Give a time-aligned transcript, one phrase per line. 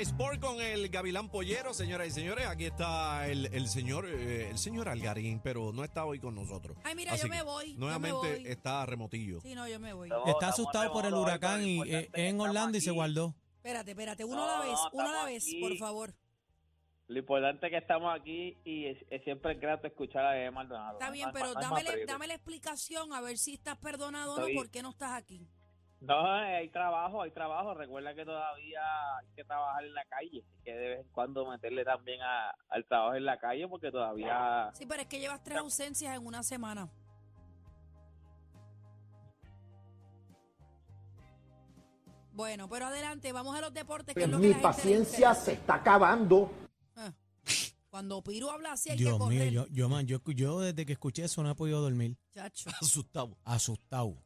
[0.00, 2.46] Sport con el Gavilán Pollero, señoras y señores.
[2.46, 6.76] Aquí está el, el señor eh, el señor Algarín, pero no está hoy con nosotros.
[6.84, 7.72] Ay, mira, Así yo me voy.
[7.74, 8.46] me Nuevamente voy.
[8.46, 9.40] está remotillo.
[9.40, 10.10] Sí, no, yo me voy.
[10.26, 13.34] Está asustado por el hoy, huracán y eh, es en Orlando y se guardó.
[13.56, 15.60] Espérate, espérate, uno a la vez, no, uno a la vez, aquí.
[15.60, 16.14] por favor.
[17.06, 20.98] Lo importante es que estamos aquí y es, es siempre grato escuchar a Maldonado.
[20.98, 22.06] Está bien, pero no pedirle.
[22.06, 25.46] dame la explicación a ver si estás perdonado o no, por qué no estás aquí.
[26.06, 27.72] No, hay trabajo, hay trabajo.
[27.74, 28.80] Recuerda que todavía
[29.18, 30.44] hay que trabajar en la calle.
[30.56, 33.90] Hay que de vez en cuando meterle también a- al trabajo en la calle porque
[33.90, 34.70] todavía...
[34.74, 36.88] Sí, pero es que llevas tres ausencias en una semana.
[42.32, 44.14] Bueno, pero adelante, vamos a los deportes.
[44.14, 46.50] Que es lo que Mi la gente le paciencia se está acabando.
[46.96, 47.12] Ah,
[47.90, 49.52] Cuando Piru habla así hay Dios que mío, correr.
[49.52, 52.16] yo, yo, man, yo, yo desde que escuché eso no he podido dormir.
[52.34, 53.36] Chacho, Asustado.
[53.44, 54.16] Asustado.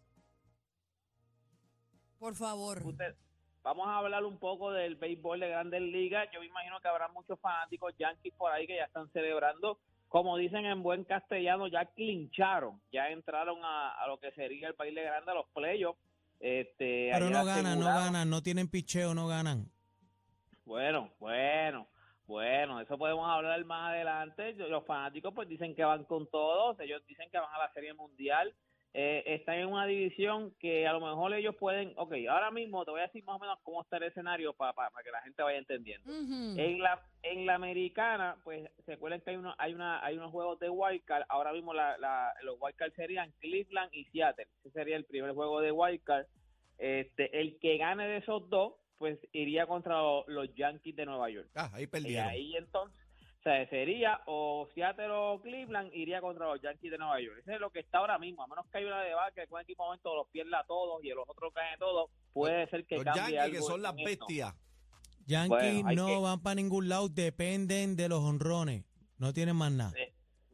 [2.18, 2.82] Por favor.
[2.84, 3.14] Usted-
[3.62, 6.28] vamos a hablar un poco del béisbol de Grandes Ligas.
[6.32, 9.78] Yo me imagino que habrá muchos fanáticos yankees por ahí que ya están celebrando.
[10.08, 14.74] Como dicen en buen castellano, ya clincharon, ya entraron a, a lo que sería el
[14.74, 16.00] país de grande, a los playoffs.
[16.41, 19.70] Este, Pero no ganan, no ganan, no tienen picheo, no ganan.
[20.64, 21.86] Bueno, bueno,
[22.27, 24.52] bueno, eso podemos hablar más adelante.
[24.55, 27.92] Los fanáticos pues dicen que van con todos, ellos dicen que van a la Serie
[27.94, 28.55] Mundial.
[28.94, 32.91] Eh, están en una división que a lo mejor ellos pueden, ok, ahora mismo te
[32.91, 35.42] voy a decir más o menos cómo está el escenario para, para, que la gente
[35.42, 36.11] vaya entendiendo.
[36.11, 40.33] En la en la americana, pues se acuerdan que hay uno, hay una hay unos
[40.33, 41.25] juegos de wildcard.
[41.28, 44.47] Ahora mismo la, la, los wildcard serían Cleveland y Seattle.
[44.61, 46.27] Ese sería el primer juego de wildcard.
[46.78, 51.28] Este, el que gane de esos dos, pues iría contra lo- los Yankees de Nueva
[51.28, 51.48] York.
[51.55, 52.28] Ah, ahí Y perdieron.
[52.28, 52.98] ahí entonces,
[53.48, 57.38] sea, sería o Seattle o Cleveland iría contra los Yankees de Nueva York.
[57.41, 58.42] Ese es lo que está ahora mismo.
[58.42, 61.08] A menos que haya una debacle que un equipo momento los pierda a todos y
[61.08, 64.55] los otros gane todos, puede ser que Los cambie Yankees, que son las bestias.
[65.27, 68.84] Yankees Bueno, no que- van para ningún lado, dependen de los honrones.
[69.18, 69.90] No tienen más nada.
[69.90, 70.05] Sí,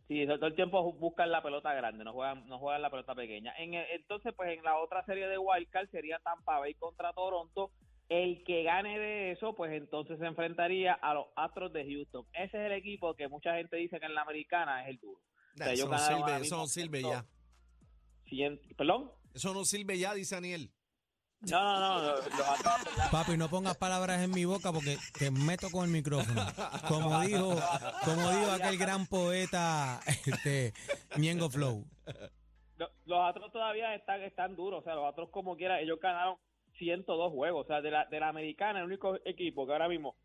[0.07, 3.55] Sí, todo el tiempo buscan la pelota grande, no juegan, no juegan la pelota pequeña.
[3.57, 7.71] En el- entonces, pues en la otra serie de Wildcard sería Tampa Bay contra Toronto.
[8.09, 12.27] El que gane de eso, pues entonces se enfrentaría a los Astros de Houston.
[12.35, 15.21] Ese es el equipo que mucha gente dice que en la americana es el duro.
[15.57, 17.25] Nah, sea, ellos eso, no ganaron sirve, eso no sirve ya.
[18.77, 19.11] ¿Perdón?
[19.35, 20.71] Eso no sirve ya, dice Aniel.
[21.41, 22.03] No, no, no.
[22.13, 25.91] Los, los Astros- Papi, no pongas palabras en mi boca porque te meto con el
[25.91, 26.43] micrófono.
[26.89, 27.55] Como dijo,
[28.05, 30.73] como dijo aquel gran poeta, este,
[31.19, 31.85] Ñengo Flow.
[32.77, 36.37] Lo- los otros todavía están, están duros, o sea, los otros como quiera, ellos ganaron
[36.79, 40.17] 102 juegos, o sea, de la, de la americana, el único equipo que ahora mismo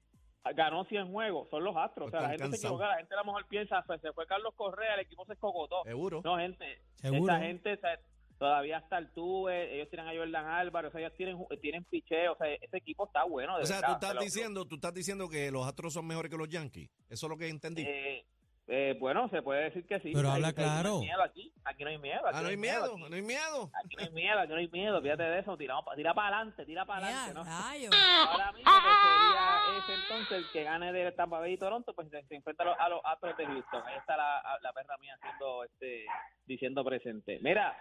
[0.55, 3.17] ganó 100 juegos son los Astros, o sea, la gente se equivoca, la gente a
[3.17, 5.83] lo mejor piensa, pues, se fue Carlos Correa, el equipo se escogotó.
[5.83, 6.21] Seguro.
[6.23, 7.33] No, gente, Seguro.
[7.33, 7.99] esa gente o sea,
[8.37, 12.33] todavía está el Tuve, ellos tienen a Jordan Álvarez, o sea, ellos tienen, tienen picheo,
[12.33, 14.93] o sea, ese equipo está bueno, de O sea, verdad, tú estás diciendo, tú estás
[14.93, 16.89] diciendo que los Astros son mejores que los Yankees.
[17.09, 17.83] Eso es lo que entendí.
[17.83, 18.25] eh,
[18.71, 20.11] eh, bueno, se puede decir que sí.
[20.13, 20.99] Pero habla no hay claro.
[20.99, 22.27] miedo aquí, aquí no hay miedo.
[22.27, 23.01] aquí ah, no hay miedo, aquí.
[23.09, 23.71] no hay miedo.
[23.83, 26.37] Aquí no hay miedo, aquí no hay miedo, fíjate de eso, tiramos pa- tira para
[26.37, 27.43] adelante, tira para adelante, ¿no?
[27.43, 32.09] Ahora mismo que sería ese entonces el que gane de Tampa Bay y Toronto, pues
[32.09, 33.83] se, se enfrenta a los, a los Astros de Houston.
[33.87, 36.05] Ahí está la, a- la perra mía haciendo, este,
[36.45, 37.39] diciendo presente.
[37.41, 37.75] Mira,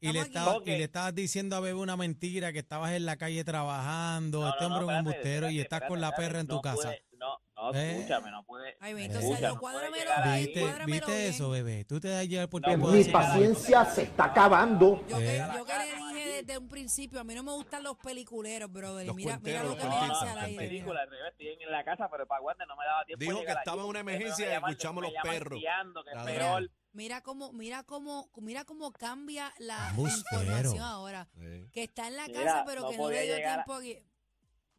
[0.00, 0.70] Y le, estaba, aquí.
[0.70, 4.48] y le estabas diciendo a Bebé una mentira, que estabas en la calle trabajando, no,
[4.50, 6.40] este no, no, hombre es un espérate, embustero y espérate, estás con espérate, la perra
[6.40, 6.76] en tu casa.
[6.76, 7.96] no puede- no, no, ¿Eh?
[7.96, 8.76] escúchame, no puede.
[8.78, 11.30] Ay, escúchame, entonces, no yo puede cuádramelo bien, ¿Viste, cuádramelo ¿viste bien.
[11.34, 11.84] eso, bebé?
[11.84, 15.04] Tú te das llevar por No, Mi paciencia se está acabando.
[15.08, 15.46] Yo que, Eh.
[15.52, 19.04] yo que le dije desde un principio, a mí no me gustan los peliculeros, brother.
[19.04, 20.46] Los mira, mira lo que me hace aire.
[20.52, 20.62] mira.
[20.62, 23.24] película, al revés, estoy en la casa, pero para guardia no me daba tiempo.
[23.24, 25.60] Dijo que estaba en una emergencia y escuchamos los perros.
[25.60, 26.70] que es peor.
[26.92, 30.42] Mira cómo, mira cómo, mira cómo cambia la Embustero.
[30.42, 31.28] información ahora.
[31.38, 31.68] Sí.
[31.72, 33.64] Que está en la Mira, casa, pero no que no podía le dio llegar a-
[33.64, 33.98] tiempo aquí.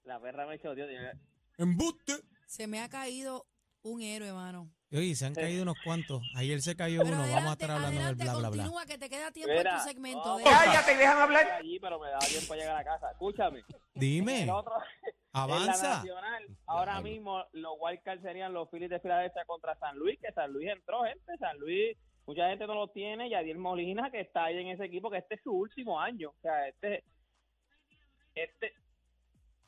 [0.03, 1.01] La perra me echó, Dios, Dios.
[1.57, 2.13] ¡Embuste!
[2.47, 3.45] Se me ha caído
[3.83, 4.71] un héroe, hermano.
[4.91, 6.23] Oye, se han caído unos cuantos.
[6.35, 7.19] Ayer se cayó Pero uno.
[7.19, 8.63] Vamos a adelante, estar hablando del adelante, bla, bla, bla.
[8.63, 10.25] continúa, que te queda tiempo Mira, en tu segmento.
[10.25, 11.51] no, de- Cállate déjame hablar.
[11.51, 13.11] allí, pero me daba tiempo a llegar a casa.
[13.11, 13.63] Escúchame.
[13.93, 14.73] Dime, El otro,
[15.33, 15.89] en la avanza.
[15.97, 17.09] nacional, ahora Diablo.
[17.09, 21.03] mismo los wildcards serían los Phillies de Filadelfia contra San Luis, que San Luis entró,
[21.03, 21.37] gente.
[21.39, 23.27] San Luis, mucha gente no lo tiene.
[23.27, 26.29] Y Adiel Molina, que está ahí en ese equipo, que este es su último año.
[26.29, 27.03] O sea, este.
[28.35, 28.73] Este.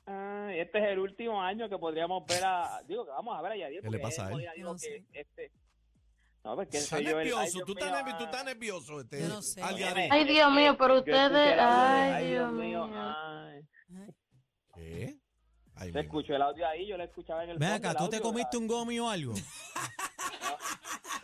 [0.08, 2.82] ah, este es el último año que podríamos ver a.
[2.88, 3.82] Digo que vamos a ver a Yadier.
[3.84, 4.32] ¿Qué le pasa a él?
[4.32, 5.52] Molina No que este.
[6.44, 9.02] No, porque Está soy yo el- ay, nervioso, Dios tú estás, mío, tú estás nervioso.
[9.02, 9.62] Este, Yo no sé.
[9.62, 11.54] Ay, Dios mío, pero ustedes.
[11.54, 12.90] el Ay, Dios mío.
[12.92, 13.62] ay.
[14.74, 15.21] ¿Qué?
[15.82, 18.06] Ay, Se escuchó el audio ahí, yo lo escuchaba en el Ven fondo, acá, el
[18.06, 19.34] ¿tú te comiste un gomi o algo?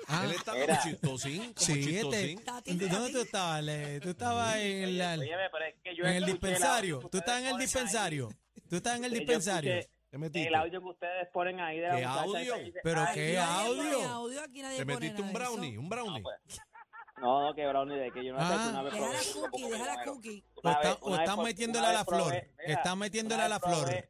[0.10, 0.24] Ah.
[0.24, 0.80] Él está como Era.
[0.82, 2.80] chistosín, como Sí, este, chistosín.
[2.90, 3.64] ¿dónde tú estabas?
[3.64, 6.96] Le- Tú estabas en, la- Óyeme, pero es que yo en el escuché dispensario.
[6.96, 8.30] audio que Tú estabas en el ustedes dispensario.
[8.70, 9.18] Tú estabas en el ahí.
[9.18, 9.74] Yo dispensario.
[9.74, 10.48] escuché ¿Qué metiste?
[10.48, 12.56] El audio que ustedes ponen ahí de la ¿Qué muchacha audio?
[12.56, 14.08] esa dice, Pero "Ay, qué yo- Nadie pone audio?
[14.10, 15.54] audio, aquí nadie ¿Te pone metiste un nada de eso.
[15.58, 15.78] brownie?
[15.78, 16.18] ¿Un brownie?
[16.20, 16.60] No, pues.
[17.20, 18.44] No, no, que brownie de que yo no Ah.
[18.52, 20.46] he hecho una vez Deja la cookie, deja la cookie.
[20.56, 22.32] O, Una está- vez- o una vez estás por- metiéndole una a vez la flor.
[22.32, 23.88] probé- mira, Estás metiéndole una a la vez flor.
[23.90, 24.10] probé-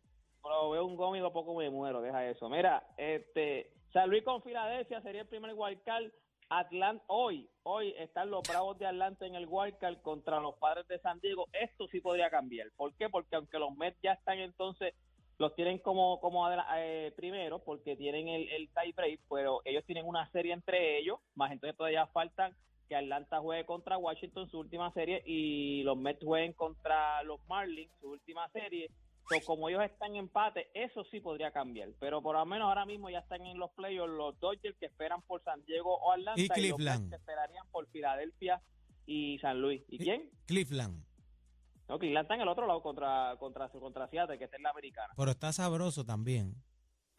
[0.67, 2.49] Probé un gómico, poco me muero, deja eso.
[2.49, 6.11] Mira, este, San Luis con Filadelfia sería el primer wildcard.
[6.49, 10.99] Atlanta, hoy, hoy están los Bravos de Atlanta en el wildcard contra los Padres de
[10.99, 11.47] San Diego.
[11.53, 12.67] Esto sí podría cambiar.
[12.75, 13.07] ¿Por qué?
[13.07, 14.93] Porque aunque los Mets ya están entonces,
[15.37, 20.05] los tienen como, como eh, primero, porque tienen el, el tie break, pero ellos tienen
[20.05, 22.53] una serie entre ellos, más entonces todavía faltan
[22.89, 27.93] que Atlanta juegue contra Washington su última serie y los Mets jueguen contra los Marlins
[28.01, 28.91] su última serie.
[29.29, 31.89] So, como ellos están en empate, eso sí podría cambiar.
[31.99, 35.21] Pero por lo menos ahora mismo ya están en los playoffs los Dodgers que esperan
[35.23, 36.39] por San Diego o Atlanta.
[36.41, 36.99] Y los Cleveland.
[37.01, 38.61] Mets que esperarían por Filadelfia
[39.05, 39.81] y San Luis.
[39.89, 40.29] ¿Y Y- quién?
[40.45, 41.03] Cleveland.
[41.89, 44.69] No, Cleveland está en el otro lado contra, contra, contra Seattle, que está en la
[44.71, 45.13] americana.
[45.15, 46.55] Pero está sabroso también.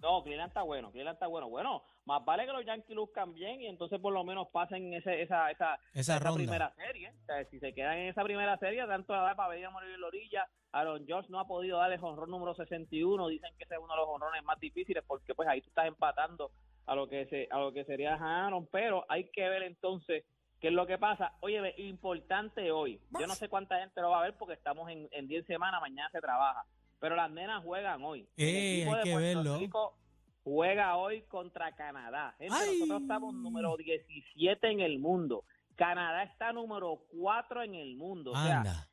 [0.01, 1.49] No, Cleveland está bueno, Cleveland está bueno.
[1.49, 5.23] Bueno, más vale que los Yankees luzcan bien y entonces por lo menos pasen ese,
[5.23, 6.37] esa, esa, Esa ronda.
[6.37, 7.11] primera serie.
[7.11, 9.71] O sea, si se quedan en esa primera serie, tanto la da para venir a
[9.71, 10.49] morir en la orilla.
[10.71, 13.27] Aaron George no ha podido darle honrón número 61.
[13.29, 15.87] Dicen que ese es uno de los honrones más difíciles porque pues ahí tú estás
[15.87, 16.53] empatando
[16.87, 20.25] a lo que se a lo que sería Aaron, pero hay que ver entonces
[20.61, 21.33] qué es lo que pasa.
[21.41, 23.01] Oye, ve, importante hoy.
[23.19, 25.81] Yo no sé cuánta gente lo va a ver porque estamos en, en 10 semanas,
[25.81, 26.65] mañana se trabaja.
[27.01, 28.29] Pero las nenas juegan hoy.
[28.37, 29.59] El Eh, equipo hay de que Puerto verlo.
[29.59, 29.99] Rico
[30.43, 32.35] juega hoy contra Canadá.
[32.39, 35.45] Gente, nosotros estamos número 17 en el mundo.
[35.77, 38.33] Canadá está número 4 en el mundo.
[38.33, 38.89] O sea, Anda.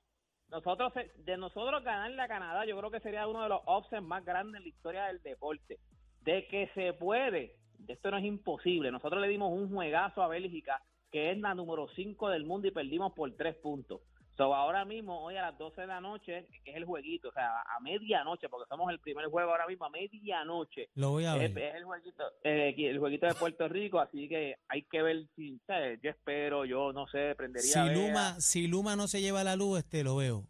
[0.50, 4.24] nosotros de nosotros ganarle a Canadá, yo creo que sería uno de los offsets más
[4.24, 5.80] grandes en la historia del deporte.
[6.22, 7.56] De que se puede,
[7.88, 8.92] esto no es imposible.
[8.92, 10.82] Nosotros le dimos un juegazo a Bélgica,
[11.12, 14.02] que es la número 5 del mundo y perdimos por 3 puntos.
[14.38, 17.32] So, ahora mismo, hoy a las 12 de la noche, que es el jueguito, o
[17.32, 21.36] sea, a medianoche, porque somos el primer juego ahora mismo, a medianoche, Lo voy a
[21.36, 21.58] ver.
[21.58, 25.58] es el jueguito eh, el jueguito de Puerto Rico, así que hay que ver si,
[25.66, 26.02] ¿sabes?
[26.04, 29.56] yo espero, yo no sé, prendería Si a Luma, si Luma no se lleva la
[29.56, 30.44] luz, este lo veo.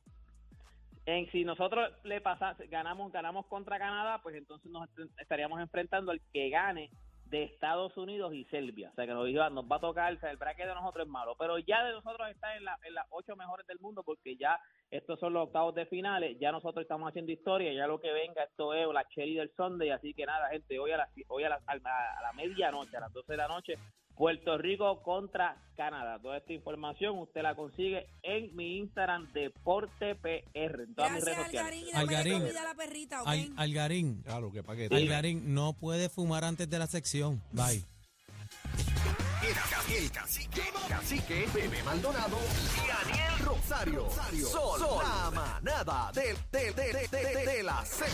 [1.06, 6.12] en si nosotros le pasas, ganamos ganamos contra Canadá, pues entonces nos est- estaríamos enfrentando
[6.12, 6.90] al que gane
[7.25, 8.89] de Estados Unidos y Serbia.
[8.92, 11.06] O sea, que nos, iba- nos va a tocar, o sea, el bracket de nosotros
[11.06, 14.04] es malo, pero ya de nosotros está en, la- en las ocho mejores del mundo
[14.04, 14.60] porque ya
[14.92, 18.44] estos son los octavos de finales, ya nosotros estamos haciendo historia, ya lo que venga,
[18.44, 21.50] esto es la cherry del Sunday, así que nada, gente, hoy a la, hoy a
[21.50, 21.75] la- a
[22.22, 23.74] la medianoche, a las 12 de la noche,
[24.15, 26.19] Puerto Rico contra Canadá.
[26.21, 31.38] Toda esta información usted la consigue en mi Instagram Deporte PR, en todas mis redes
[31.45, 31.89] sociales.
[31.94, 32.41] Algarín.
[33.25, 33.53] Algarín.
[33.57, 34.21] Algarín.
[34.23, 34.95] Claro, que paquete.
[34.95, 37.41] Algarín, no puede fumar antes de la sección.
[37.51, 37.83] Bye.
[39.44, 39.50] El,
[39.95, 42.38] el cacique, cacique, Bebé Maldonado
[42.83, 44.09] y Daniel Rosario.
[44.09, 48.03] Sol, la manada de, de, de, de, de, de la Z.